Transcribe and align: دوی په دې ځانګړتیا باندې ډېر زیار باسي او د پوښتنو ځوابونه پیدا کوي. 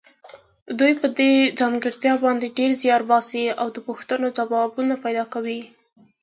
دوی 0.79 0.93
په 1.01 1.07
دې 1.17 1.31
ځانګړتیا 1.59 2.13
باندې 2.23 2.55
ډېر 2.57 2.71
زیار 2.81 3.01
باسي 3.11 3.43
او 3.61 3.67
د 3.75 3.77
پوښتنو 3.87 4.27
ځوابونه 4.37 4.93
پیدا 5.03 5.25
کوي. 5.33 5.61